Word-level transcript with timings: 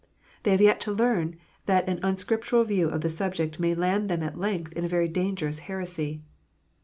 They 0.41 0.49
have 0.49 0.61
yet 0.61 0.79
to 0.79 0.91
learn 0.91 1.35
that 1.67 1.87
an 1.87 1.99
unscriptural 2.01 2.63
view 2.63 2.89
of 2.89 3.01
the 3.01 3.07
subject 3.09 3.59
may 3.59 3.75
land 3.75 4.09
them 4.09 4.23
at 4.23 4.35
length 4.35 4.73
in 4.73 4.83
a 4.83 4.87
very 4.89 5.07
dangerous 5.07 5.59
heresy. 5.69 6.23